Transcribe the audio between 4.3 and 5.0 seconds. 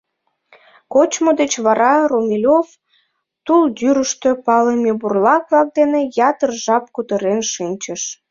палыме